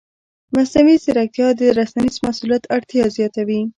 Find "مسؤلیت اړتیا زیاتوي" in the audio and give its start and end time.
2.25-3.61